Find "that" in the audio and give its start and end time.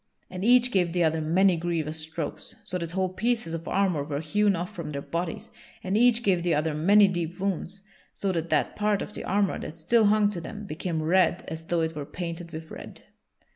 2.79-2.93, 8.31-8.49, 8.49-8.75, 9.59-9.75